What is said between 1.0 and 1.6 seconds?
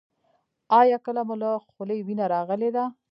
کله مو له